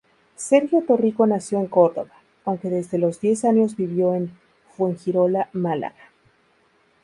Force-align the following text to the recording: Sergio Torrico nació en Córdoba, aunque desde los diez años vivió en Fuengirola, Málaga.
Sergio 0.35 0.81
Torrico 0.81 1.27
nació 1.27 1.59
en 1.59 1.67
Córdoba, 1.67 2.09
aunque 2.43 2.71
desde 2.71 2.97
los 2.97 3.21
diez 3.21 3.45
años 3.45 3.75
vivió 3.75 4.15
en 4.15 4.31
Fuengirola, 4.75 5.49
Málaga. 5.53 6.09